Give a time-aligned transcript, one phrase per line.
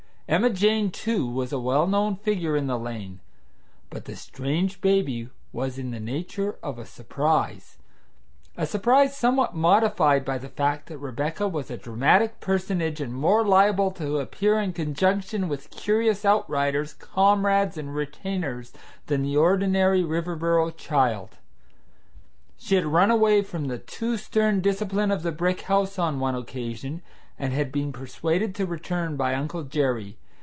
[0.31, 3.19] Emma Jane, too, was a well known figure in the lane,
[3.89, 7.77] but the strange baby was in the nature of a surprise
[8.55, 13.45] a surprise somewhat modified by the fact that Rebecca was a dramatic personage and more
[13.45, 18.71] liable to appear in conjunction with curious outriders, comrades, and retainers
[19.07, 21.35] than the ordinary Riverboro child.
[22.57, 26.35] She had run away from the too stern discipline of the brick house on one
[26.35, 27.01] occasion,
[27.37, 30.15] and had been persuaded to return by Uncle Jerry.